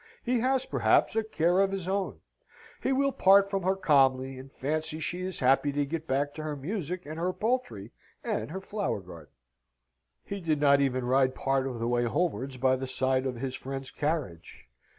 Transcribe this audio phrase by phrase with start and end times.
[0.23, 2.21] He has, perhaps, a care of his own.
[2.81, 6.41] He will part from her calmly, and fancy she is happy to get back to
[6.43, 7.91] her music and her poultry
[8.23, 9.33] and her flower garden.
[10.25, 13.53] He did not even ride part of the way homewards by the side of his
[13.53, 14.67] friend's carriage.